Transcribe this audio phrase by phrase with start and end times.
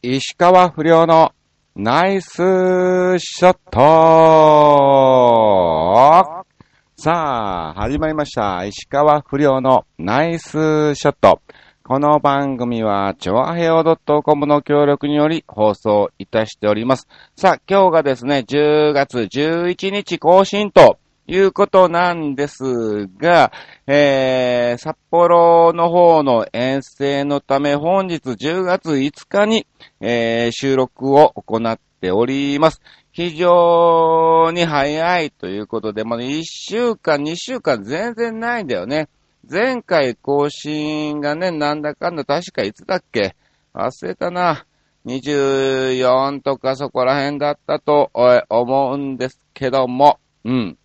[0.00, 1.32] 石川不良の
[1.74, 2.36] ナイス
[3.18, 3.78] ショット
[6.96, 7.12] さ
[7.70, 8.64] あ、始まりました。
[8.64, 11.40] 石川不良のナイスショット。
[11.82, 13.82] この番組は、ちょあへお
[14.22, 17.08] .com の協力により放送いたしております。
[17.34, 23.52] さあ、今日がですね、10月11日更新ということなんですが、
[23.86, 29.66] えー、札幌の方の遠征のため本日10月5日に、
[30.00, 32.80] えー、収録を行っております。
[33.12, 39.08] 非常に早いということで、まだ1週間、2週間全然ないんだよね。
[39.50, 43.36] 前回更新がね、なんだかんだ確かいつだっけ？
[43.74, 44.64] 忘れたな。
[45.04, 48.10] 24とかそこら辺だったと
[48.48, 50.78] 思うんですけども、うん。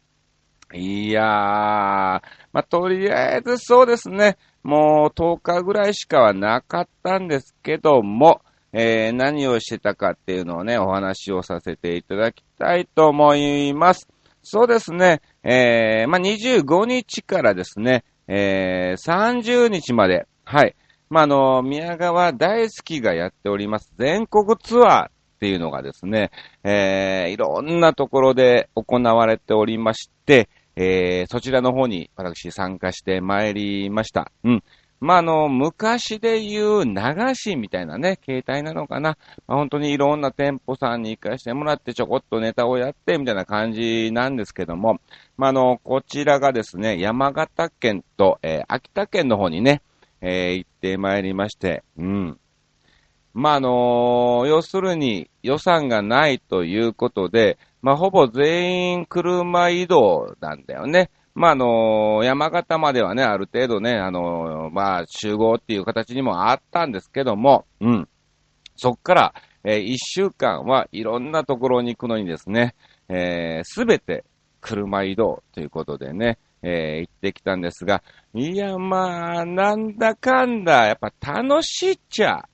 [0.74, 2.22] いやー、ま
[2.54, 8.42] あ、とりあえずそうですね、もう10日ぐらいしかはなかったんですけども、
[8.72, 14.08] えー、何をしてたかっていうのをね、お話をさせていただきたいと思います。
[14.42, 20.76] そうですね、えー、まあ、25日からですね、えー、30日まで、はい。
[21.10, 23.94] まあ、あの、宮川大好きがやっております。
[24.00, 26.32] 全国ツアーっていうのがですね、
[26.64, 34.32] えー、いろんなところで行われておりまして、えー、そちらの方に私参加してまいりました。
[34.44, 34.64] うん。
[35.04, 36.94] まあ、あの、昔で言う流
[37.36, 39.18] しみたいなね、携帯なのかな。
[39.48, 45.02] まあ、本当にいろんな店舗さんに行かしてもらってちょこっとネタをやってみたいな感じなんですけども、
[45.36, 49.82] まあ、あの、こちらがですね、山形県と、えー、秋田県の方にね、
[50.22, 52.40] えー、行ってまいりまして、うん。
[53.34, 61.10] まあ、あの要するに予算がないということで、まあ、ほぼ全員車移動なんだよね。
[61.36, 68.08] まあ、あの山形まではね、ある程度ね、あのまあ、集合っていう形にもあったんですけども、うん。
[68.76, 69.34] そっから、
[69.64, 72.76] えー、一週間はいろんなところに行くのにですね、
[73.10, 74.26] えす、べて
[74.62, 78.04] 車移動ということでね、えー、行ってきたんですが、
[78.34, 82.48] いや、まあ、なんだかんだ、やっぱ楽しいっちゃ、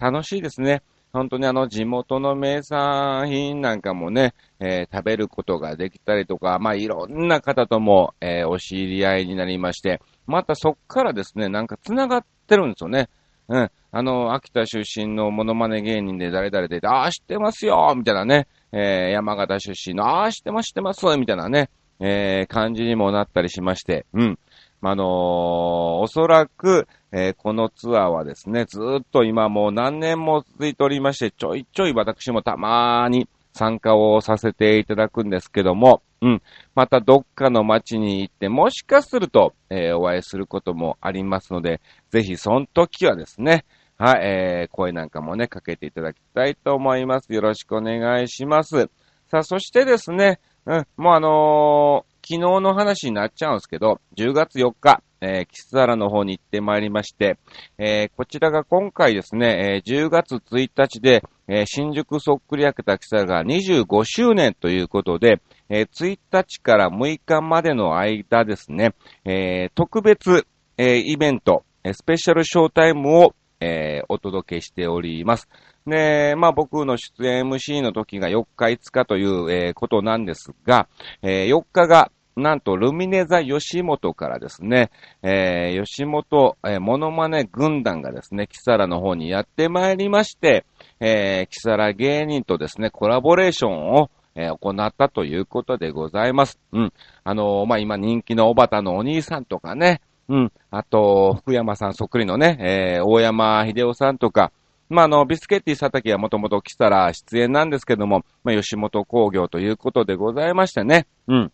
[0.00, 0.82] 楽しいですね。
[1.12, 13.08] 本当にあの地元の名産品なんかもね、えー、食べることができたりとか、まあいろんな方とも、えー、お知り合いになりまして、またそっからですね、なんか繋がってるんですよね。
[13.48, 13.70] うん。
[13.92, 21.68] あの、秋田出身のモノマネ芸人で誰々で、ああ、知ってますよみたいなね、えー、山形出身の、ああ、知ってます、知ってますみたいなね、
[21.98, 24.38] えー、感じにもなったりしまして、うん。
[24.82, 36.42] あのー、おそらく、えー、このツアーはですね、ずっと今もう何年も続いておりまして、ちょいちょい私もたまーに参加をさせていただくんですけども、うん。
[36.74, 41.80] またどっかの街に行って、もしかすると、えー、お会いすることもありますので、
[42.10, 43.64] ぜひその時はですね、
[43.98, 47.32] はい、えー、声なんかもね、かけていただきたいと思います。
[47.32, 48.88] よろしくお願いします。
[49.30, 57.38] さあ、そしてですね、うん、もうあのー昨日の話になっちゃうんですけど、10月4日、えー、キス原の方に行ってまいりまして、
[57.78, 61.22] えー、こちらが今回ですね、えー、10月1日で、
[61.52, 68.94] え新宿そっくり焼けたキス原が25周年ということで、え1日から6日までの間ですね、
[69.24, 70.46] え特別、
[70.78, 75.48] えイベント、スペシャルショータイムを、えお届けしております。
[75.86, 80.88] で、まあ僕の出演 MC の時が4日5日という、えー、ことなんですが、
[81.22, 84.90] えー、4日が、なんとルミネ座吉本からですね、
[85.22, 90.64] えー、吉本、えー、モノマネ軍団がですね、キサラの方にやってまいりまして、
[91.00, 96.58] えー、キサラ芸人とですね、コラボレーションを、えー、行ったということでございます。
[96.72, 96.92] うん。
[97.24, 100.00] あのー、まあ、今人気のおばたのお兄さんとかね、
[100.30, 100.52] うん。
[100.70, 104.52] あと、福山さんそっくりのね、えー、大山秀夫さんとか、
[104.88, 111.52] まあ、あの、ビスケッティ佐竹はもともと来たら出演なんですけども、まあ、吉本工業ということでございましてね、うん。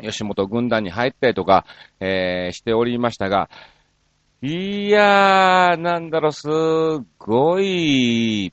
[0.00, 1.66] 吉本軍団に入ったりとか、
[1.98, 3.50] えー、しておりましたが、
[4.42, 6.48] いやー、なんだろう、す
[7.18, 8.52] ごい、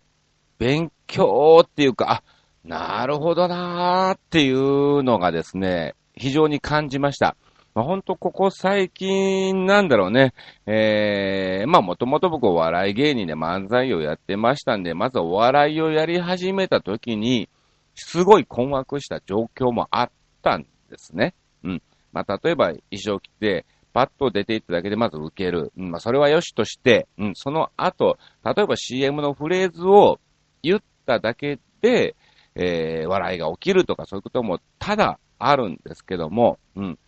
[0.57, 2.23] 勉強っていうか、あ、
[2.63, 7.35] なるほどなーっていうのがですね、非常に感じました。
[7.73, 10.33] まあ、ほんとここ最近なんだろうね。
[10.65, 17.49] えー、まあもともと僕お笑い芸人で漫才をやってましたんで、まずお笑いをやり始めた時に、
[17.95, 21.33] すごい困惑した状況もあったんですね。
[21.63, 21.81] うん。
[22.11, 25.71] まあ例えば衣装着て、パッと出ていっただけでまず受ける。
[25.77, 30.19] うん、まあそれは良しとして、うん、その後、例えば CM のフレーズを
[30.61, 32.15] 言っただけで、
[32.55, 36.99] えー、笑いが起きるとかそういうこともただあるんですけども、うん。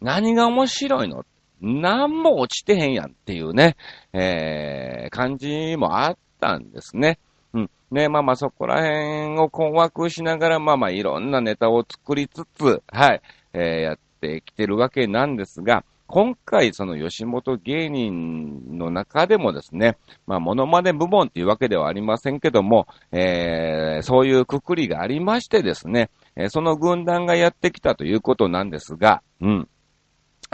[0.00, 1.24] 何が面白いの？
[1.60, 3.76] 何も落ちてへんやんっていうね、
[4.12, 7.18] えー、感じもあったんですね。
[7.54, 7.70] うん。
[7.90, 13.22] ね、まあまあそこら辺を困惑しながら、まあまあいろんなネタを作りつつ、はい、
[13.54, 19.96] えー、やってきてるわけなんですが、今回その吉本芸人の中でもですね、
[20.26, 29.68] まあモノマネ部門っていうわけではありませんけども、えー、そういうくくりがありましてですね、えー、その軍団がやってきたということなんですが、うん。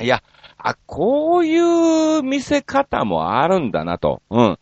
[0.00, 0.22] いや、
[0.58, 4.22] あ、こういう見せ方もあるんだなと。
[4.30, 4.58] うん。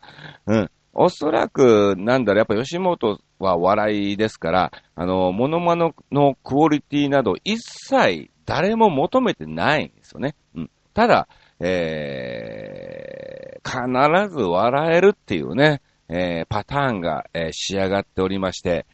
[0.47, 0.71] うん。
[0.93, 10.35] おそらく、なんだろ、やっぱ吉本は笑いですから、あの、モノマネのクオリティなど一切誰も求めてないんですよね。
[10.57, 10.71] うん。
[10.95, 11.29] ただ、
[11.61, 18.87] えー、必ず笑えるっていうね、えー、パターンが、えー、仕上がっておりまして、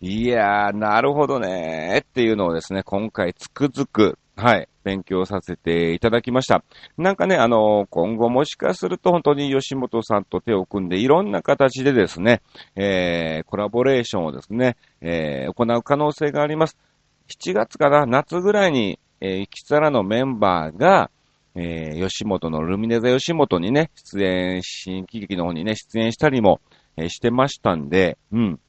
[0.00, 6.64] いやー、なるほどねーっていうのをですね、今回つくづく、はい、勉強させていただきました。
[6.96, 12.42] なんかね、あの、今後もしかすると本当に吉本さんと手を組んでいろんな形でですね、
[12.76, 16.76] えー、コラボレーションをですね、えー、行う可能性があります。
[17.28, 21.10] 7月かな、夏ぐらいに、えー、キサラのメンバーが、
[21.54, 26.60] えー、吉本のルミネザ吉本にね、出演、新喜劇の方にね、出演したりも、
[26.96, 28.60] えー、してましたんで、うん。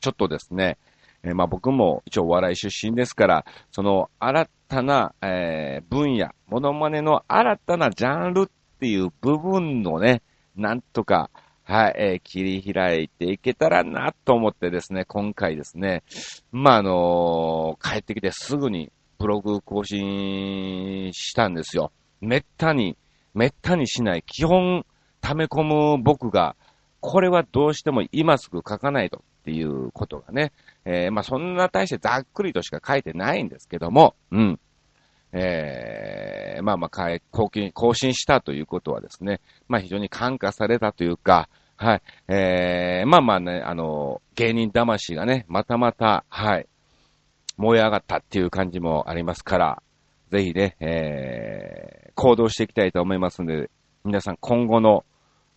[0.00, 0.78] ちょっとですね、
[1.22, 10.22] えー、まあ僕も一応お笑い出身ですから、その新たな、えー、分野、モノマネの新たなジャンルっていう部分のね、
[10.56, 11.28] なんとか、
[11.64, 16.04] はい、えー、切り開いていけたらなと思ってですね、今回ですね、
[16.52, 21.90] まあ、あのー、帰ってきてすぐにブログ更新したんですよ。
[22.20, 22.96] めったに、
[23.34, 24.86] めったにしない、基本
[25.20, 26.54] 溜め込む僕が、
[27.00, 30.52] これはどうしても今すぐ書かないとっていうことがね、
[30.84, 34.60] えー、まあそんな大してざっくりとしか書いてないんですけども、うん。
[35.32, 46.68] えー、まあまあ、更新、更新したということはですね、まあ非常に感化されたというか、はい、えー、まあまあね、あの、芸人魂がね、またまた、はい、
[47.56, 49.82] 燃え上がったっていう感じもありますから、
[50.30, 53.70] ぜひね、えー、行動していきたいと思いますので、
[54.04, 55.04] 皆さん今後の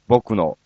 [0.07, 0.57] 僕の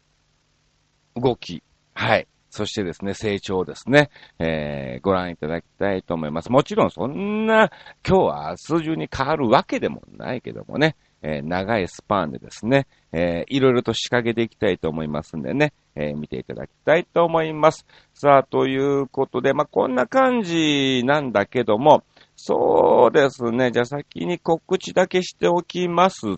[1.20, 4.10] 動き、はい、そしてですね、成長ですね、
[4.40, 6.52] えー、ご覧いただきたいと思います。
[6.52, 7.70] もちろんそんな、
[8.08, 17.86] 今日は明日中に変わるわけでもないけどもね、えー、長いスパンでですね、えー、いろいろと仕掛けていきたいと思いますんでね、えー、見ていただきたいと思います。
[18.14, 22.04] さあ、ということで、まあ、こんな感じなんだけども、
[22.36, 26.38] そうですね、じゃあ先に告知だけしておきます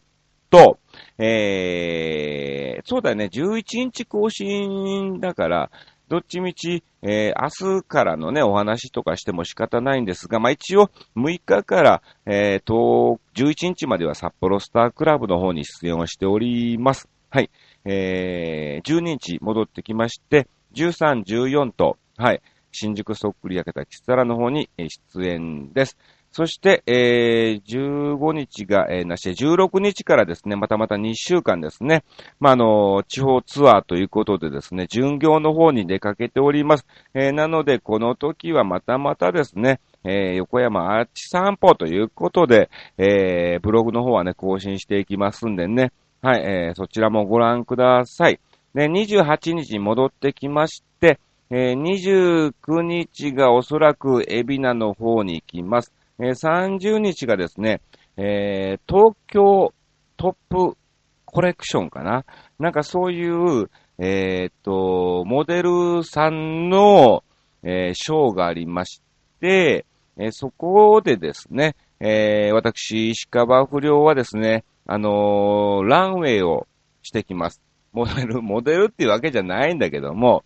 [0.49, 0.79] と、
[1.17, 5.71] えー、そうだね、11日更新だから、
[6.09, 17.07] どっちみち、えー、明日からのね、お話とかしても仕方ないんですが、まあ、一応、6日から、えー、と、11日までは札幌スタークラブの方に出演をしております。
[17.29, 17.51] はい。
[17.85, 22.41] えー、12日戻ってきまして、13、14と、はい、
[22.71, 25.97] 新宿そっくり焼けたキスタラの方に出演です。
[26.31, 32.03] そして、えー、15日が、えー、なしで、16日からですね、またまた2週間ですね、
[32.39, 36.85] まあ、あの、地方ツアーということでですね、巡業の方に出かけております。
[37.15, 45.91] えー、なので、この時はまたまたですね、えー、横山アーチ散歩ということで、えー、ブログの方はね、更新していきますんでね、
[46.21, 48.39] はい、えー、そちらもご覧ください。
[48.75, 55.91] で、28日に戻ってきまして、えー、29日がおそらく海老名の方に行きます。
[56.19, 57.81] えー、30日がですね、
[58.17, 59.73] えー、東京
[60.17, 60.77] トップ
[61.25, 62.25] コレクションかな？
[62.59, 67.23] なんかそういう、えー、っと、モデルさんの、
[67.63, 69.01] えー、ショーがありまし
[69.39, 69.85] て、
[70.17, 76.67] えー、そこでですね、えー、私、石川不良はですね、あのー、ランウェイを
[77.03, 77.61] してきます。
[77.91, 80.43] モデル、 モデルっていうわけじゃないんだけども、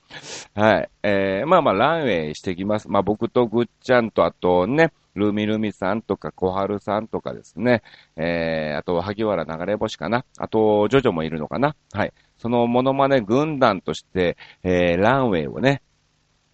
[0.54, 0.90] はい。
[1.04, 2.90] えー、まあまあ、ランウェイしてきます。
[2.90, 7.84] まあ僕とぐっちゃんと、あとね、ルミルミさんとか小春さんとかですね、
[8.16, 10.26] えー、あと、萩原流れ星かな。
[10.38, 11.76] あと、ジョジョもいるのかな。
[11.94, 12.14] はい。
[12.38, 15.82] そのモノマネ軍団として、えー、ランウェイをね、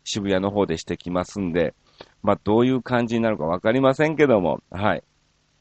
[0.03, 1.73] 渋谷の方でしてきますんで、
[2.21, 5.03] まあ、どういう感じになるかわかりませんけども、はい。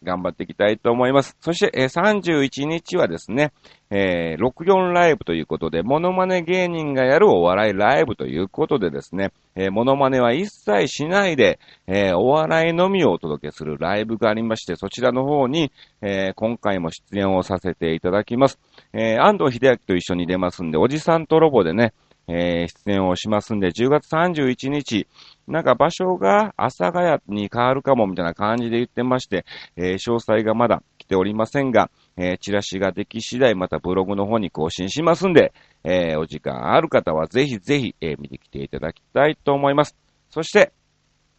[0.02, 1.37] 頑張っていきたいと思います。
[1.40, 3.52] そして、え、31日はですね、
[3.90, 18.59] えー、64ライブということで、モノマネ芸人がやるお笑いライブということでですね、えー、モノマネは一切しないで、えー、お笑いのみをお届けするライブがありまして、そちらの方に、えー、今回も出演をさせていただきます。
[18.93, 21.93] えー、安藤秀明と一緒に出ますんで、おじさんとロボでね、
[22.28, 25.08] えー、出演をしますんで、10月31日、
[25.47, 35.54] なんか場所が阿佐ヶ谷に変わるかもみたいな感じで言ってまして、えー、詳細がまだ来ておりませんが、えー、チラシができ次第またブログの方に更新しますんで、
[35.85, 39.97] えー、お時間ある方はぜひぜひ、え、見てきていただきたいと思います。
[40.28, 40.73] そして、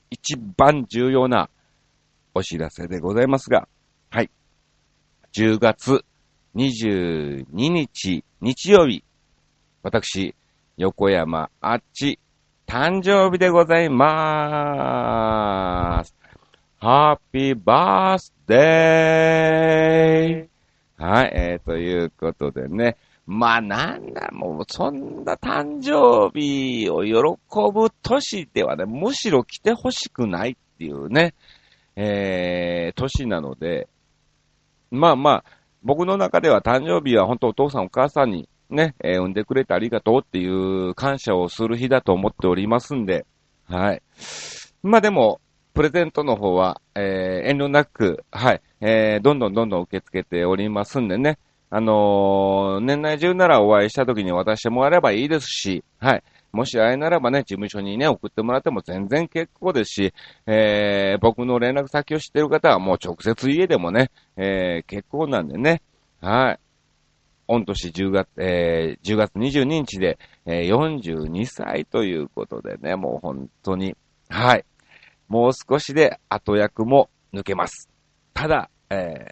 [0.09, 1.49] 一番重要な
[2.33, 3.67] お知らせでございますが、
[4.09, 4.31] はい。
[5.33, 6.03] 10月
[6.55, 9.03] 22日日曜日、
[9.83, 10.33] 私、
[10.79, 12.19] 横山あっち、
[12.65, 16.15] 誕生日でございまーす。
[16.77, 22.95] ハッピーバースデーはい、えー、ということでね。
[23.25, 27.13] まあなんだ、もうそんな誕生日を喜
[27.73, 31.33] ぶ年ではね、むしろ来てほしくないっていうね、
[31.97, 33.89] えー、年なので、
[34.91, 35.43] まあまあ、
[35.83, 43.25] 僕の中では誕生日は本当お父さんお母さんにね、えー、産んでくれてありがとうっていう感謝をする日だと思っておりますんで、
[43.67, 44.01] はい。
[44.83, 45.41] まあでも、
[45.73, 51.37] プレゼントの方は、えー、遠慮なく、はい、えー、どんどんどんどん受け付けておりますんでね、
[51.69, 56.23] あのー、年内中ならお会いした時に渡してもらえればいいですし、はい。
[56.51, 60.13] もし会えならばね、事務所にね、送ってもらっても全然結構ですし、
[60.47, 65.83] えー、僕の連絡先を知ってる方はもう直接家でもね、えー、結構なんでね、
[66.21, 66.59] はい。
[67.49, 73.95] 御年10月、えー、10月22日で、えー、42歳ということでね、もう本当に、
[74.29, 74.65] はい。
[75.27, 77.89] もう少しで後役も抜けます。
[78.35, 79.25] ただ、え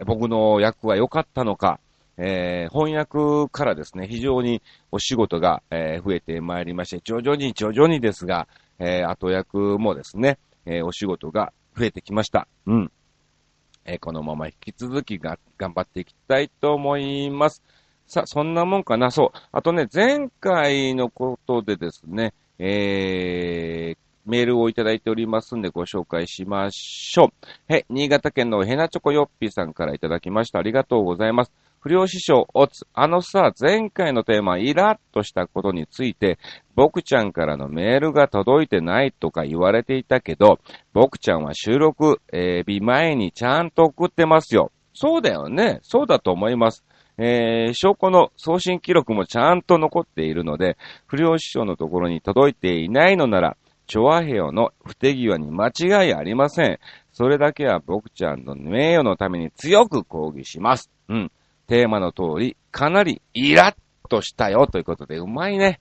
[0.00, 1.78] ー、僕の役は良かったのか、
[2.16, 8.48] えー、翻訳からですね、非常にお仕事が、えー、増えてまいりまして、徐々に徐々にですが、
[8.80, 12.48] えー、後役もですね、え、お仕事が増えてきました。
[12.66, 12.92] うん。
[13.84, 17.62] えー、このまま引き続きが頑張っていきたいと思います。
[18.06, 19.10] さあ、そんなもんかな。
[19.10, 19.38] そう。
[19.52, 27.72] あとね、前回のことでですね、えー、メールをいただいておりますんでご紹介しましょう。
[27.72, 30.58] はい、新潟県のヘナチョコヨッピーさんからいただきました。
[30.58, 31.52] ありがとうございます。
[31.82, 36.38] 不良師匠、おつ、あのさ、前回のテーマ、イラッとしたことについて、
[36.74, 40.58] 僕ちゃんからのメールが届いてないとか言われていたけど、
[40.92, 44.72] 僕ちゃんは収録、えー、日前にちゃんと送ってますよ。
[44.92, 45.78] そうだよね。
[45.82, 46.84] そうだと思います。
[47.16, 53.56] えー、証拠の送信記録もちゃんと残っているので、不良師匠のところに届いていないのなら、
[53.86, 56.78] チョアヘヨの不手際に間違いありません。
[57.10, 60.90] それだけは僕ちゃんの名誉のために強く抗議します。
[61.08, 61.32] うん。
[61.70, 65.78] テーマの通り、かなりイラッとしたよということで、うまいね。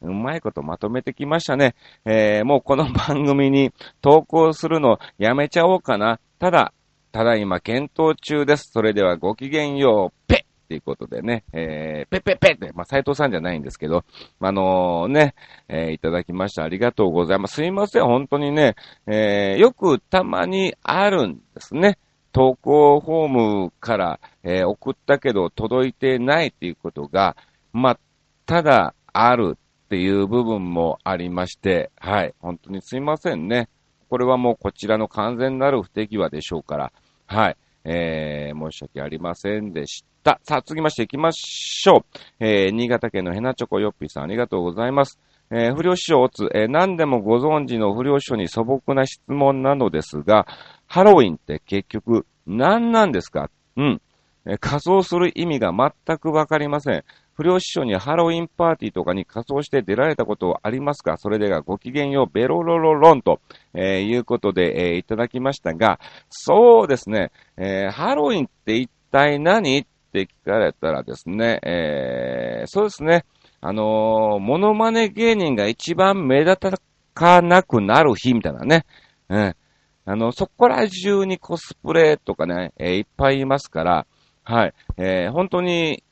[0.00, 1.74] うまいことまとめてきましたね。
[2.04, 6.20] えー、もうこの番組に投稿するのやめちゃおうかな。
[6.38, 6.72] ただ、
[7.10, 8.70] ただいま検討中です。
[8.72, 14.04] それではごきげんよう、ぺっていうことでね、えー、ぺぺぺって、まあ、斎藤さんじゃないんですけど、
[14.38, 15.34] あのー、ね、
[15.68, 16.62] えー、いただきました。
[16.62, 17.56] ありがとうございます。
[17.56, 18.76] すいません、本当にね、
[19.08, 21.98] えー、よくたまにあるんですね。
[22.30, 23.28] 投稿フォー
[23.64, 27.36] ムから、えー、送ったけど届いてないっていうことが、
[27.72, 27.98] まあ、
[28.46, 33.68] ただあるっていう部分もありまして、はい、本当にすいませんね。
[34.10, 36.92] これはもうこちらの完全なる不手際でしょうから、
[37.26, 40.40] はい、えー、申し訳ありませんでした。
[40.44, 42.04] さあ、続きまして行きましょう。
[42.38, 45.18] えー、新潟県のヘナチョコヨッピーさんありがとうございます。
[45.50, 50.46] えー、不良師匠おつ、えー、何でもご存知の不良師匠に素朴な質問なのですが、
[50.86, 53.50] ハロウィンって結局何なんですか？
[53.76, 54.00] うん。
[54.46, 57.04] え仮装する意味が全くわかりません。
[57.34, 61.16] 不良師匠にハロウィンパーティーとかに仮装して出られたことありますか？
[61.16, 63.40] それではごきげんよう、ベロロロロンと、
[63.74, 65.98] えー、いうことで、えー、いただきましたが、
[66.28, 69.78] そうですね、えー、ハロウィンって一体何？
[69.80, 73.24] って聞かれたらですね、え、そうですね、
[73.60, 76.78] あの、モノマネ芸人が一番目立た
[77.14, 78.86] かなくなる日みたいなね、
[79.28, 79.56] うん、
[80.04, 84.06] あの、そこら中にコスプレとかね、え、いっぱいいますから、
[84.44, 86.04] はい、えー、本当に、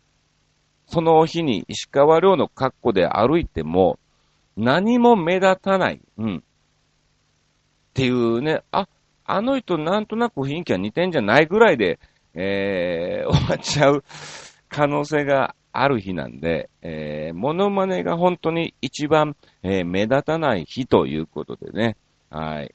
[0.87, 3.99] その日に石川遼の格好で歩いても、
[4.57, 6.01] 何も目立たない。
[6.19, 6.37] うん。
[6.37, 6.43] っ
[7.95, 8.89] ていうね、あ、
[9.25, 11.99] あの人なんとなく雰囲気は似てんじゃないぐらいで、
[12.35, 14.05] えー、 終わっちゃう
[14.69, 21.97] 可能性がある日なんで、えー、モノマネが本当に一番、えー、目立たない日ということでね、
[22.31, 22.75] はい。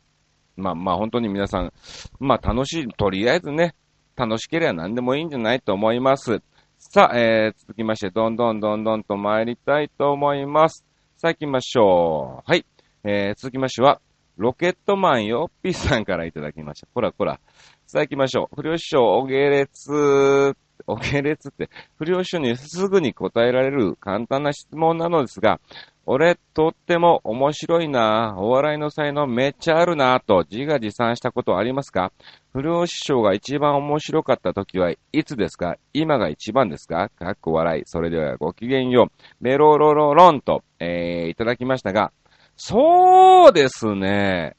[0.55, 1.73] まあまあ本当に皆さん、
[2.19, 3.75] まあ楽しい、とりあえずね、
[4.17, 6.41] 楽しければ何でもいいんじゃないと思います。
[6.79, 10.83] さあ、えー、続きまして、どんどんどんどんと参りたいと思います。
[11.17, 12.49] さあ行きましょう。
[12.49, 12.65] はい。
[13.03, 14.01] えー、続きましては、
[14.37, 16.87] ロケットマンよっぴーさんからいただきました。
[16.93, 17.39] こらこら。
[17.87, 18.61] さあ行きましょう。
[18.61, 20.55] 不良師匠、お下列、
[20.85, 25.59] お下列って、不良師匠にすぐに答えられる簡単な質問なのですが、
[26.05, 32.11] 俺、とっても面白いな、お笑いの才能めっちゃあるな、と自画自賛したことありますか？
[32.57, 35.75] 不良師匠が一番面白かった時はいつですか？
[35.93, 37.09] 今が一番ですか？
[37.09, 37.83] かっこ笑い。
[37.85, 39.23] それではごきげんよう。
[39.39, 42.11] メロロロロンと、えー、いただきましたが、
[42.55, 44.55] そうですね。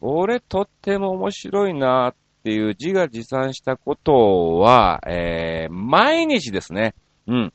[0.00, 6.96] 俺とっても面白いなっていう自画自賛したことは、えー、毎日ですね。
[7.28, 7.52] うん。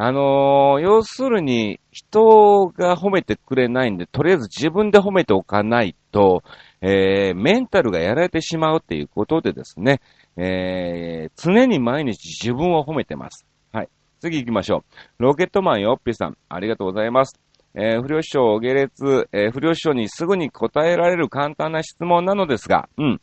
[0.00, 6.44] あのー、要するに、人が褒めてくれないんで、とりあえず自分で褒めておかないと、
[6.80, 10.00] えー、メンタルがやられてしまうっていうことでですね、
[10.36, 13.46] えー、常に毎日自分を褒めてます。
[13.72, 13.88] はい。
[14.20, 14.84] 次行きましょ
[15.18, 15.22] う。
[15.22, 17.38] ロケットマンよっぴさん、ありがとうございます。
[17.74, 23.20] えー、不良師匠、下列、えー、不良師匠にすぐに答えられる簡単な質問なのですが、うん。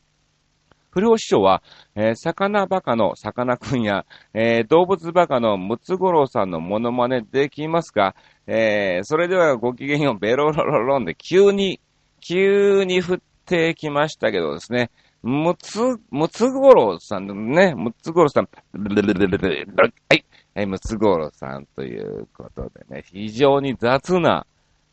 [0.92, 1.62] 不良師匠は、
[1.96, 8.16] えー、魚バカの魚くんや、えー、動物バカのムツゴロウさんのモノマネできますか
[8.48, 11.82] えー、それではごきげんよう、ベロロロロンで急に、
[12.22, 14.90] 急に振ってきましたけどですね、
[15.24, 24.46] ムツ、ムツゴロウさんね、ムツゴロウさん、はい、はい、ムツゴロウさんということでね、非常に雑な、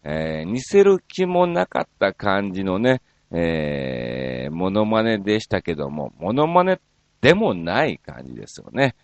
[0.05, 6.81] えー、似せる気もなかった感じのね、えー、モノマネでしたけども、モノマネ
[7.21, 8.95] でもない感じですよね。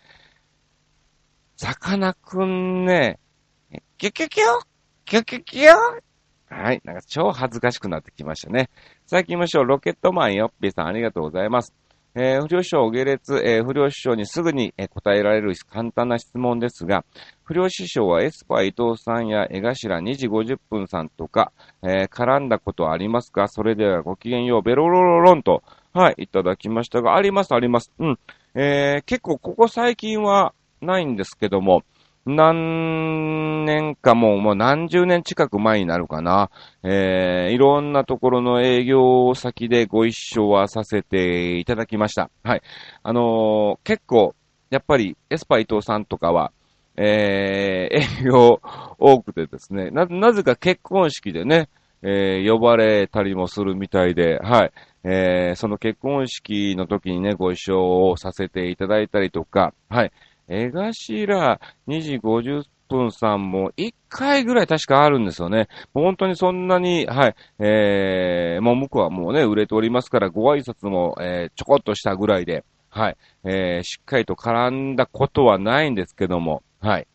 [1.57, 3.19] さかなクンね、
[3.97, 4.43] キュキュキュ
[5.05, 6.08] キュキュキュ。
[6.49, 6.81] はい。
[6.83, 8.69] なんか超恥ずかしくなってきましたね。
[9.05, 9.65] さあ行きましょう。
[9.65, 11.73] ロケットマンよっぴーさんありがとうございます。
[12.15, 17.05] えー、不良師匠、下列、えー、不良師匠にすぐに、えー、答えられる簡単な質問ですが、
[17.43, 21.51] 不良師匠はエスパー伊藤さんや江頭2時50分さんとか、
[21.83, 23.47] えー、絡んだことありますか？
[23.47, 25.61] それではごきげんよう、ベロロロロンと、
[25.93, 27.91] はい、いただきましたが、あります、あります。
[27.99, 28.19] うん。
[28.55, 31.83] えー、結構ここ最近はないんですけども、
[32.35, 36.49] 何年かもう、もう何十年近く前になるかな。
[36.83, 42.29] えー、いろんなところの営業先でご一緒はさせていただきました。
[42.43, 42.61] はい。
[43.03, 44.35] あのー、結構、
[44.69, 46.51] やっぱり、エスパイ伊藤さんとかは、
[46.95, 48.59] えー、営業
[48.97, 51.69] 多くてですね、な、なぜか結婚式でね、
[52.01, 54.71] えー、呼ばれたりもするみたいで、はい。
[55.03, 60.11] えー、その結婚式の時にね、ご一緒をさせていただいたりとか、はい。
[60.49, 65.67] 江頭2時50分さんも1回ぐらい確かあるんですよね。
[65.93, 77.07] 本当にそんなに、はい、えー、もう向こうはもうね、売れておりますから、ご挨拶も、えー、ちょこっとしたぐらいで、はい、えー、しっかりと絡んだことはないんですけども、はい。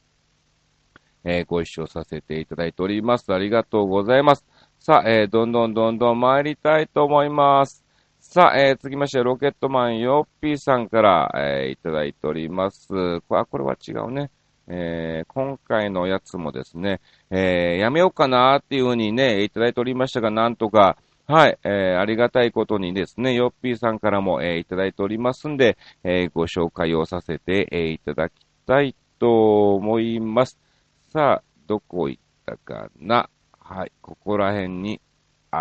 [1.24, 3.32] えー、ご一緒させていただいております。
[3.32, 4.44] ありがとうございます。
[4.78, 7.83] さあ、えー、どんどんどんどん参りたいと思います。
[8.26, 12.88] さあ、えー、続きまして、ロケットマンヨッピーさんから、えー、いただいております。
[13.28, 14.32] あ、これは違うね。
[14.66, 20.96] えー、今回のやつもですね、えー、やめようかなっていうふうにね、いただいておりましたが、なんとか、
[21.28, 28.32] はい、えー、ありがたいことにですね、ヨッピーさんからも、えー、いただいておりますんで、えー、ご紹介をさせて、えー、いただき
[28.66, 30.58] たいと思います。
[31.12, 33.28] さあ、どこ行ったかな
[33.60, 35.00] はい、ここら辺に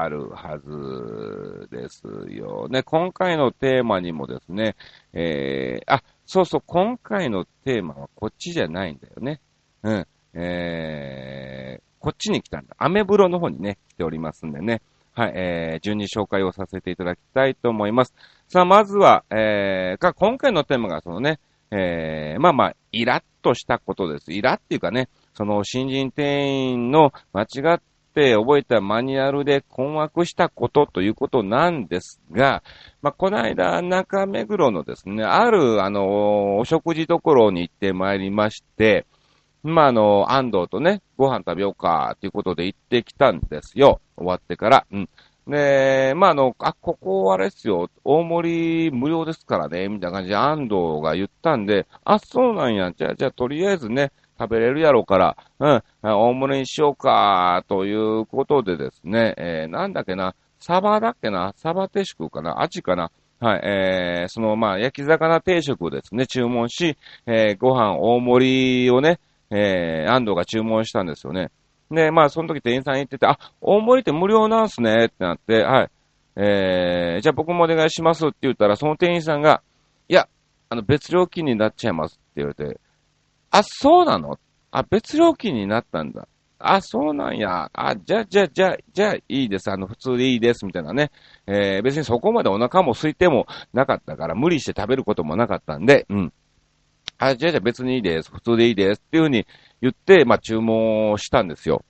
[0.01, 2.83] あるはずですよね。
[2.83, 4.75] 今回のテーマにもですね、
[5.13, 9.41] えー、あ、そうそう、今回のテーマはこっちじゃないんだよね。
[9.83, 10.07] うん。
[10.33, 12.75] えー、こっちに来たんだ。
[12.79, 14.81] アメブロの方にね、来ておりますんでね。
[15.15, 18.15] はい、えー、順に紹介をさせていただきたいと思います。
[18.47, 24.31] さあ、まずは、えー、か、今回のテーマがそのね、えー、まあまあ、イラッとしたことです。
[24.31, 27.81] イラっていうかね、その新人店員の間違っ
[28.13, 32.61] って覚えたマニュアルで困惑したことということなんですが、
[33.01, 39.07] まあ、この間、中目黒のですね、ある、あの、お食事所に行ってまいりまして、
[39.63, 43.99] まあ、あの、安藤とね、ご飯食べようか、ということで行ってきたんですよ。
[44.15, 44.85] 終わってから。
[44.91, 45.09] うん。
[45.47, 52.91] で、まあ、あの、あ、ここあれっすよ、大盛り無料ですからね、みたいな感じで安藤が言ったんで、あ、そうなんや。
[52.91, 69.19] じゃあ、じゃあ、とりあえずね、食べれるやろうから、うん、大盛りにしようか、ということでですね、えー、なんだっけな、サバだっけな、サバ定食かな、アジかな、はい、えー、その、まあ、焼き魚定食をですね、注文し、えー、ご飯大盛りをね、
[69.51, 71.51] えー、安藤が注文したんですよね。
[71.91, 75.89] で、まあ、その時店員さん言ってて、あ、大盛りって無料なんすね、ってなって、はい。
[76.35, 79.61] えー、じゃあ僕もお願いしますって言ったら、その店員さんが、
[80.07, 80.27] いや、
[80.69, 82.79] あの、別料金になっちゃいますって言われて、
[83.55, 84.39] あ、そうなの？
[84.71, 86.27] あ、別料金になったんだ。
[86.57, 87.69] あ、そうなんや。
[87.71, 89.69] あ、じゃあ、じゃあ、じゃあ、じゃあ、いいです。
[89.69, 90.65] あの、普通でいいです。
[90.65, 91.11] みたいなね。
[91.45, 96.33] えー、別にそこまでお腹も空いてもなかったから、無理して食べることもなかったんで、うん。
[97.19, 98.31] あ、じゃあ、じゃあ別にいいです。
[98.31, 99.03] 普通でいいです。
[99.05, 99.45] っていうふうに
[99.81, 101.85] 言って、まあ、注文したんですよ。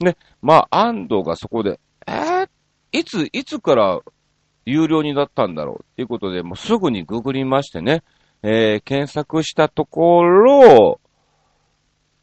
[0.00, 0.16] ね。
[0.42, 2.48] まあ、安藤がそこで、えー、
[2.90, 4.00] いつ、いつから
[4.64, 8.02] 有料になったんだろうっていうことで、もうすぐにググりましてね、
[8.42, 11.00] えー、検索したところ、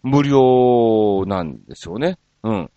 [0.03, 2.17] 無料なんですよね。
[2.43, 2.71] うん。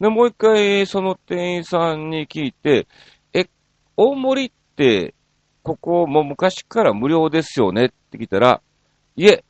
[0.00, 2.86] で、もう一回、その店員さんに聞いて、
[3.32, 3.48] え、
[3.96, 5.14] 大森って、
[5.62, 7.86] ここも昔から無料ですよね？
[7.86, 8.62] って聞いたら、
[9.16, 9.44] いえ、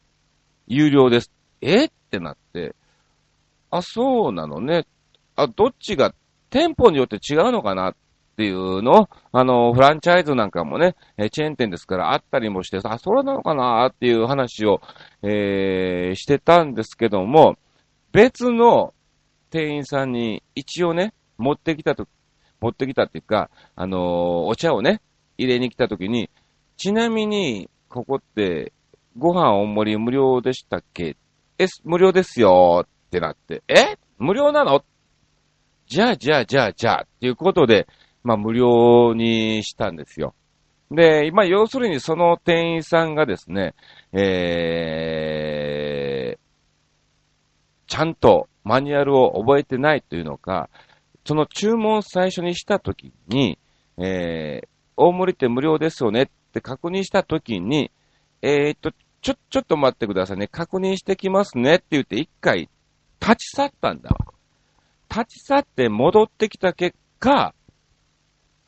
[0.67, 1.31] 有料です。
[1.61, 1.85] え？
[1.85, 2.75] ってなって、
[3.71, 4.87] あ、そうなのね。
[5.37, 6.13] あ、どっちが
[6.51, 7.91] 店舗によって違うのかな？
[7.91, 7.95] っ
[8.41, 9.03] っていうの？
[9.03, 14.81] を、あの、フランチャイズなんかもね、えチェーン店ですからあったりもして、あ、それなのかなっていう話を、
[15.23, 17.57] えー、してたんですけども、
[18.13, 18.95] 別の
[19.51, 22.09] 店員さんに一応ね、持ってきたと、
[22.63, 24.01] 持ってきたっていうか、あのー、
[24.47, 25.03] お茶をね、
[25.37, 26.31] 入れに来た時に、
[26.79, 28.73] ちなみに、ここって、
[29.19, 31.17] ご飯大盛り無料でしたっけ？
[31.59, 33.99] え、無料ですよってなって、え？
[34.19, 34.83] 無料なの？
[35.87, 37.89] じゃあ、じゃあ、じゃあ、じゃあ、っていうことで、
[38.23, 40.35] まあ、無料にしたんですよ。
[40.91, 43.75] で、今、要するにその店員さんがですね、
[44.13, 46.39] えー、
[47.87, 50.69] ちゃんとマニュアルを覚えてないというのか、
[51.25, 53.59] その注文最初にしたときに、
[53.99, 57.91] えー、大盛りって無料ですよねって確認したときに、
[58.43, 60.49] えー、っと、ちょ、ちょっと待ってくださいね。
[60.49, 62.69] 確認してきますねって言って一回
[63.21, 64.17] 立ち去ったんだ。
[65.11, 67.55] 立ち去って戻ってきた結果、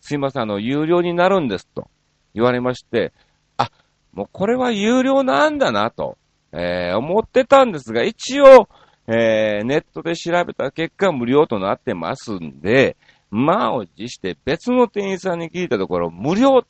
[0.03, 1.89] すいません、あの、有料になるんですと
[2.35, 3.13] 言われまして、
[3.57, 3.71] あ、
[4.13, 6.19] もうこれは有料なんだなと、
[6.53, 8.69] えー、思ってたんですが、一応、
[9.07, 12.97] えー、ネットで調べた結果無料となってますんで、
[13.31, 16.67] 満を持して別の店員さんに聞いたところ無料っ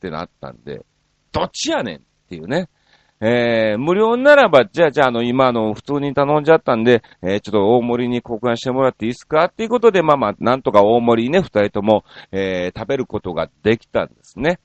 [0.00, 0.84] てなったんで、
[1.32, 2.68] どっちやねんっていうね。
[3.20, 14.60] えー、無料ならば、じゃあ、じゃあ、あの、今、あの、普通に頼んじゃったんで、えー、ちょっと大盛りに交換してもらっていいですかっていうことで、まあまあ、なんとか大盛りね、二人とも、えー、食べることができたんですね。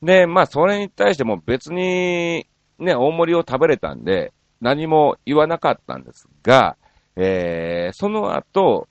[0.00, 2.46] で、まあ、それに対しても別に、
[2.78, 6.76] ね、大盛りを食べれたんで、何も言わなかったんですが、
[7.16, 8.88] えー、その後、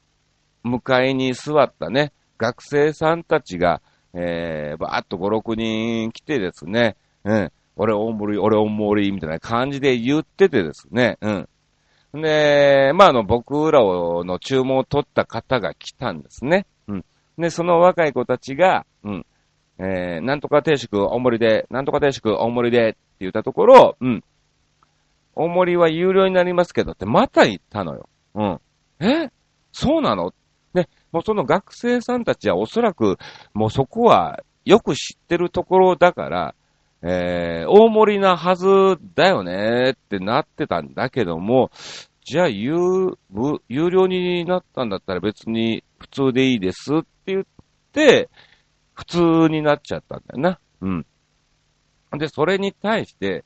[0.65, 3.82] 迎えに座ったね、学生さんたちが、
[4.13, 12.21] えー、ばーっと5、6人来てですね、うん、俺大盛り、俺大盛り、みたいな感じで言っててですね、うん。
[12.21, 16.67] で、まあ、あの、僕らをの注文を取った方が来たんですね。
[16.88, 17.05] うん。
[17.38, 19.25] で、その若い子たちが、うん。
[19.79, 24.23] えー、なんとか定食大盛りで、なんとか定食大盛りでって言ったところ、うん。
[25.36, 28.07] 大盛りは有料になりますけどってまた言ったのよ。
[28.36, 28.62] うん。
[28.99, 29.31] え？
[29.71, 30.31] そうなの？
[30.75, 33.17] ね、もうその学生さんたちはおそらく、
[33.55, 36.55] もうそこはよく知ってるところだから、
[37.05, 38.67] えー、大盛りなはず
[39.13, 41.69] だよねってなってたんだけども、
[42.23, 43.17] じゃあ有、
[43.67, 47.43] 有料になったんだったら別に普通でいいですって言っ
[47.91, 48.29] て、
[48.93, 50.59] 普通になっちゃったんだよな。
[50.79, 51.05] うん。
[52.17, 53.43] で、それに対して、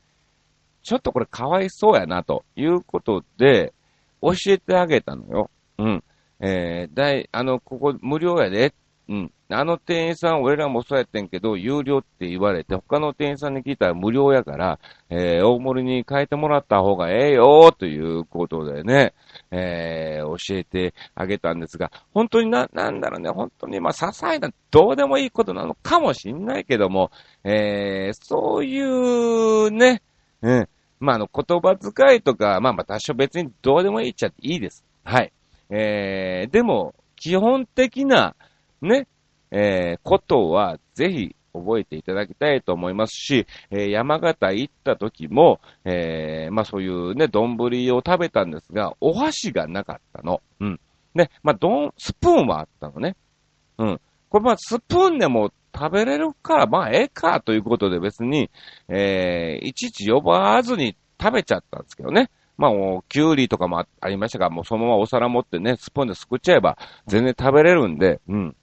[0.84, 3.74] ちょっとこれかわいそうやな、ということで、
[4.22, 5.50] 教えてあげたのよ。
[5.80, 6.04] うん。
[6.39, 8.76] えー、だい、あの、ここ無料やで。
[9.10, 9.32] うん。
[9.50, 19.13] あの店員さん、俺らもそうやってんけど、有料って言われて、他の店員さんに聞いたら無料やから、えー、大盛りに変えてもらった方がええよ、ということでね、
[19.52, 27.12] えー、教えてあげたんですが、本当にな、なんだろうね、本当に、まあ、些細な、どうでもいいことなのかもしんないけども、
[27.46, 30.02] えー、そういうね、
[30.41, 34.84] うん、まあ、あの、言葉遣いとか、まあまあ多少別にどうでもいいっちゃっていいです。
[35.06, 35.32] はい。
[35.70, 38.36] えー、でも、基本的な、
[38.82, 39.08] ね、
[39.52, 50.42] えー、ことは、ぜひ、覚えていただきたいと思いますし、えー、山形行った時も、えー、まあそういうね、丼を食べたんですが、お箸がなかったの。
[50.60, 50.80] うん。
[51.16, 53.16] ね、まあ、どん、スプーンはあったのね。
[53.78, 54.02] うん。
[54.30, 58.50] これまあ、スプーンでも食べれるから、まあ、ええか、ということで別に、
[58.88, 62.30] えー、いちいち呼ばずに食べちゃったんですけどね。
[62.58, 68.56] まあ、もう、キュウリとかもありましたが、もうそのままお皿持ってね、スプーンですくっちゃえば、全然食べれるんで、うん。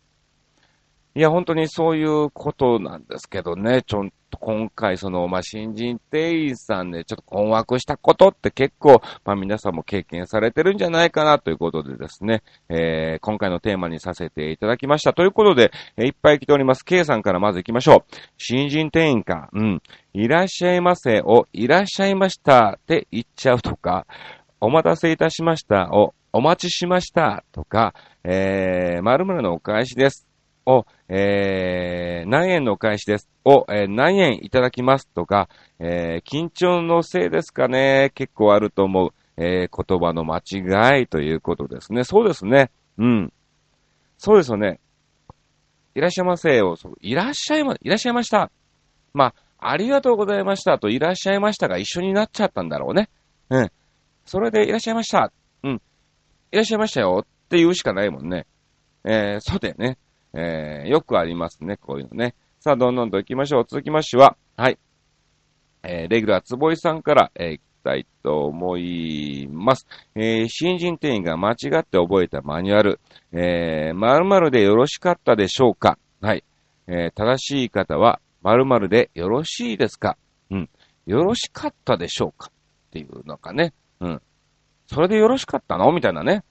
[1.16, 15.12] いや、本当にそういうことなんですけどね、ちょっと今回、その、まあ、新人店員さんでちょっと困惑したことって結構、まあ、皆さんも経験されてるんじゃないかなということでですね、えー、今回のテーマにさせていただきました。
[15.12, 16.84] ということで、えー、いっぱい来ております。
[16.84, 18.14] K さんからまず行きましょう。
[18.36, 19.82] 新人店員か、うん、
[20.14, 24.08] いらっしゃいませを、いらっしゃいましたって言っちゃうとか、
[24.60, 30.26] お待たせいたしましたを、お待ちしましたとか、えー、〇〇のお返しです。
[30.66, 33.28] を、えー、何円のお返しです？
[33.44, 35.08] を、えー、何円いただきます？
[35.08, 35.48] とか、
[35.78, 38.12] えー、緊張のせいですかね？
[38.14, 39.10] 結構あると思う。
[39.36, 42.04] えー、言葉の間違いということですね。
[42.04, 42.70] そうですね。
[42.98, 43.32] うん。
[44.16, 44.78] そうですよね。
[45.96, 48.52] いらっしゃいませを、いらっしゃいま、いらっしゃいました。
[49.12, 53.08] まあ、ありがとうございましたと、いらっしゃいましたが一緒になっちゃったんだろうね。
[53.50, 53.72] うん。
[54.24, 55.32] それで、いらっしゃいました。
[55.64, 55.82] うん。
[56.52, 58.46] いらっしゃいましたよって言うしかないもんね。
[59.04, 59.98] えー、そうだよね。
[60.36, 62.34] えー、よくありますね、こういうのね。
[62.60, 63.66] さあ、どんどんと行きましょう。
[63.68, 64.78] 続きましては、はい。
[65.82, 69.86] えー、レギュラーつぼいさんから、えー、行きたいと思います。
[70.14, 73.00] えー、新人店員が間違って覚えたマニュアル、
[73.32, 75.98] えー、〇〇でよろしかったでしょうか？
[76.20, 76.42] はい。
[76.86, 80.16] えー、正しい方は、〇〇でよろしいですか？
[80.50, 80.70] うん。
[81.06, 82.50] よろしかったでしょうか？
[82.50, 83.74] っていうのかね。
[84.00, 84.22] うん。
[84.86, 85.92] それでよろしかったの？
[85.92, 86.44] みたいなね。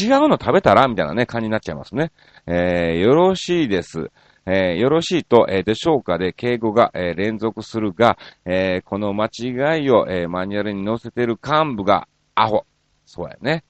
[0.00, 0.88] 違うの食べたら？
[0.88, 2.10] みたいなね、感じになっちゃいますね。
[2.46, 4.10] えー、よろしいです。
[4.46, 12.64] えー、よろしいと、えー、でしょうかで敬語が、えー、連続するが、えこの間違いを、えマニュアルに載せてる幹部がアホ。
[13.06, 13.64] そうやね。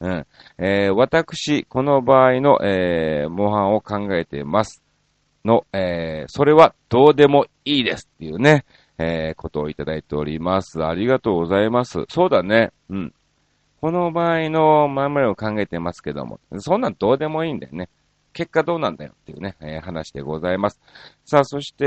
[0.00, 0.26] うん。
[0.58, 4.82] え私、この場合の、え模範を考えています。
[5.44, 8.64] の、えそれはどうでもいいですっていうね、
[8.98, 10.84] えことをいただいております。
[10.84, 12.04] ありがとうございます。
[12.08, 12.72] そうだね。
[12.90, 13.14] うん。
[13.86, 17.88] この場合のまんまを考えてますけども、そんなんどうでもいいんだよね。
[18.32, 20.80] 結果どうなんだよっていうね、えー、話でございます。
[21.24, 21.84] さあ、そして、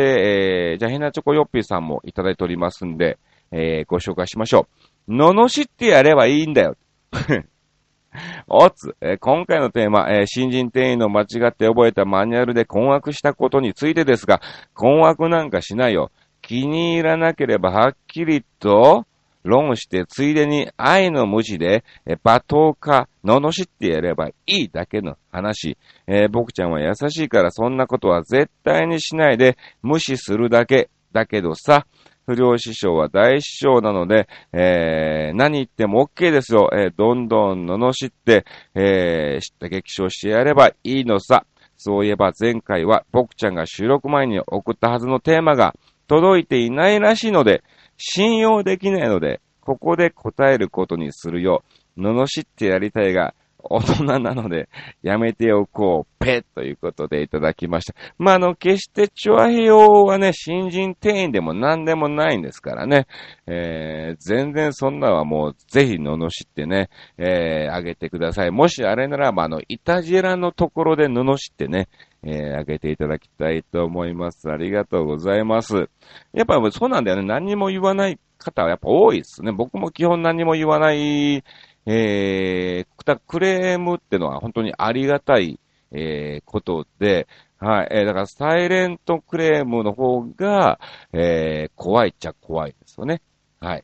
[0.72, 3.18] えー、じゃあ、ヘナチョコヨッピーさんもいただいておりますんで、
[3.52, 4.68] えー、ご紹介しましょ
[5.10, 5.14] う。
[5.14, 6.78] 罵ってやればいいんだよ。
[8.48, 14.40] おつ、えー、今回のテーマ、えー、新人店員の間違って覚えたマニュアルで困惑したことについてですが、
[14.74, 16.12] 困惑なんかしないよ。
[16.42, 19.06] 気に入らなければはっきりと、
[19.43, 25.78] 論して、ついでに愛の無視で、え罵倒か、罵ってやればいいだけの話。
[26.08, 30.89] えー、僕ちゃんは優しいからそんなことは絶対にしないで無視するだけ。
[31.12, 31.88] だけどさ、
[32.28, 36.69] 不良師匠は大師匠なので、えー、何言っても OK ですよ。
[36.73, 41.45] えー、どんどん罵って、えー、知った激賞してやればいいのさ。
[41.82, 45.73] そういえば前回は僕ちゃんが収録前に送ったはずのテーマが
[46.10, 47.63] 届いていないらしいので、
[48.00, 51.64] 信用できないので、ここで答えることにするよ。
[51.98, 54.70] 罵ってやりたいが、大人なので、
[55.04, 57.94] やめておこう、ペということでいただきました。
[58.18, 63.06] まあ、あの、決してチョアヘヨはね、新人店員でも何でもないんですからね。
[63.48, 68.52] えー、全然そんなはもう、ぜひ罵ってね、えー、あげてください。
[68.52, 71.90] もしあれならば、あの、イタジラのところで罵ってね、
[72.23, 74.49] えー、あげていただきたいと思います。
[74.49, 75.89] ありがとうございます。
[76.34, 77.23] やっぱそうなんだよね。
[77.23, 79.51] 何も言わない方はやっぱ多いですね。
[79.51, 81.43] 僕も基本何も言わない、
[81.86, 85.60] えー、クレームってのは本当にありがたい、
[85.91, 87.27] えー、ことで、
[87.58, 87.88] はい。
[87.91, 90.79] えー、だからサイレントクレームの方が、
[91.13, 93.21] えー、怖いっちゃ怖いですよね。
[93.60, 93.84] はい。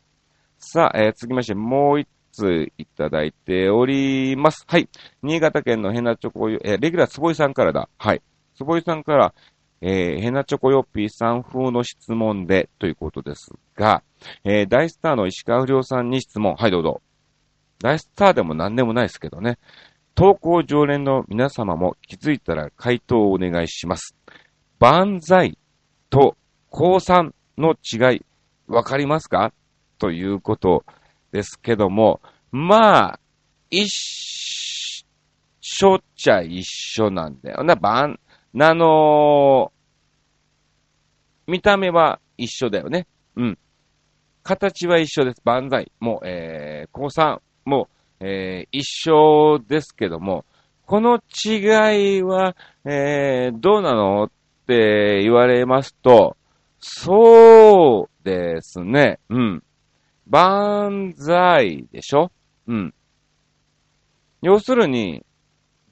[0.57, 4.65] さあ、えー、続きまして、もう一ついただいております。
[4.67, 4.89] はい。
[5.23, 7.87] 新潟県のヘナチョコ、えー、レギュラーつぼいさんからだ。
[7.97, 8.21] はい。
[8.55, 9.33] つぼいさんから、
[9.81, 14.03] えー、ヘナチョコヨッピーさん風の質問でということですが、
[14.43, 16.55] えー、大スターの石川不良さんに質問。
[16.55, 17.01] はい、どうぞ。
[17.79, 19.57] 大スターでも何でもないですけどね。
[20.15, 24.15] 投稿常連の皆様も気づいたら回答をお願いします。
[24.79, 25.57] 万歳
[26.09, 26.37] と
[26.69, 28.21] 高三の違い、
[28.67, 29.53] わかりますか？
[29.97, 30.83] ということ
[31.35, 33.19] ですけども、まあ、
[33.69, 35.05] 一
[35.59, 37.75] 緒っちゃ一緒なんだよな。
[37.75, 38.19] ばん、
[38.57, 43.05] あのー、見た目は一緒だよね。
[43.35, 43.57] うん。
[44.43, 45.41] 形は一緒です。
[45.43, 45.91] 万歳。
[45.99, 47.89] もう、えー、高3も
[48.21, 50.45] う、えー、一緒ですけども、
[50.85, 54.31] この違いは、えー、どうなのっ
[54.67, 56.37] て言われますと、
[56.79, 59.19] そうですね。
[59.29, 59.63] うん。
[60.27, 62.31] 万歳でしょ？
[62.67, 62.93] うん。
[64.41, 65.25] 要するに、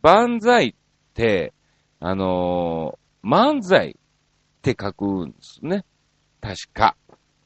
[0.01, 0.73] 万歳っ
[1.13, 1.53] て、
[1.99, 3.93] あのー、漫才っ
[4.61, 5.85] て書くんですね。
[6.41, 6.95] 確か。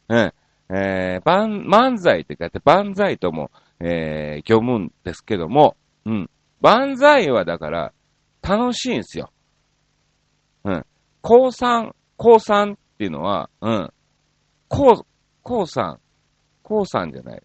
[0.10, 0.34] うん。
[0.70, 6.30] えー、万、漫才って書いて、万歳とも、えー、読むんですけども、うん。
[6.62, 7.94] 万歳はだから、
[8.42, 9.32] 楽しいんですよ。
[10.64, 10.86] うん。
[11.22, 13.94] 高三、高三っていうのは、うん。
[14.68, 15.06] 高、
[15.44, 16.00] 高三、
[16.68, 17.42] こうさんじゃない。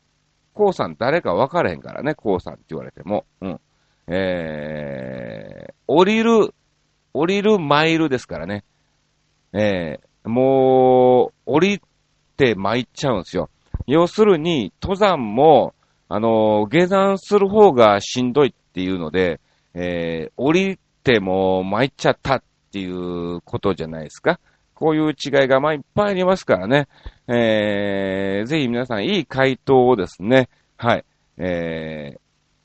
[0.53, 3.25] こうさん誰か分からへんからね、こうさんって言われても。
[3.41, 3.61] うん。
[4.09, 6.53] えー、降りる、
[7.15, 8.65] 降りるマイルですからね。
[9.53, 11.81] えー、もう、降り
[12.37, 13.49] て参っちゃうんですよ。
[13.87, 15.73] 要するに、登山も、
[16.09, 19.41] あの下山する方がしんどいっていうので、
[19.75, 24.41] えー、降りても参っちゃったっていうことじゃないですか。
[24.83, 26.89] こういう違いがまあいっぱいありますからね。
[27.29, 31.05] えー、ぜひ皆さんいい回答をですね、はい、
[31.39, 32.17] え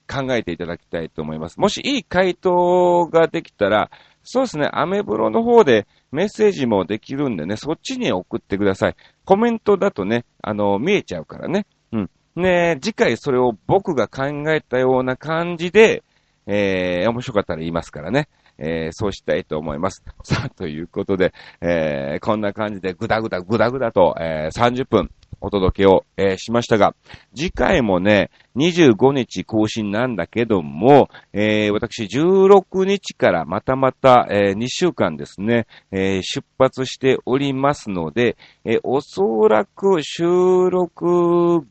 [0.07, 1.59] ー、考えていただきたいと思います。
[1.59, 3.91] もしいい回答ができたら、
[4.23, 8.95] そうですね、アメブロの方でメッセージもできるんでね、そっちに送ってください。
[9.23, 11.67] コメントだとね、あの、見えちゃうからね。
[11.91, 12.09] うん。
[12.35, 16.01] ね次回それを僕が考えたような感じで、
[16.47, 18.27] えー、面白かったら言いますからね。
[18.57, 20.03] えー、そうしたいと思います。
[20.23, 26.95] さあ、ということで、えー、こんな感じでぐだぐだぐだぐだと、えー、30分お届けを、えー、しましたが、
[27.35, 41.67] 次回もね、25日更新なんだけども、えー、私16日からまたまた、えー、2週間ですね、え、出発しておりますので、え、おそらく収録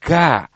[0.00, 0.50] が、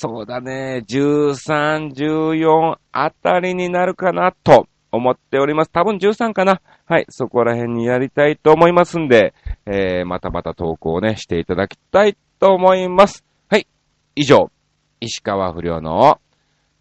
[0.00, 5.72] そうだね、13、14あたりになるかなと思っております。
[5.72, 6.60] 多分13かな。
[6.86, 9.34] はい、そこら辺にやりたいと思いますんで、
[9.66, 13.24] えー、またまた投稿をね、していただきたいと思います。
[13.48, 13.66] はい、
[14.14, 14.52] 以上、
[15.00, 16.20] 石川不良の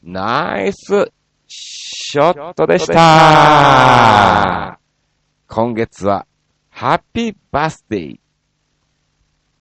[0.04, 1.12] ナイス
[1.48, 4.80] ショットでした。
[5.48, 6.28] 今月は、
[6.70, 8.20] ハッピーバースデー